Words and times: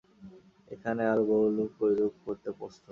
এখানে 0.71 1.01
আরও 1.11 1.23
বহুলোক 1.29 1.71
ঐরূপ 1.83 2.13
করতে 2.25 2.49
প্রস্তুত। 2.57 2.79